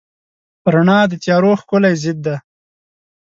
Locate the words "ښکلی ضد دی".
1.61-2.35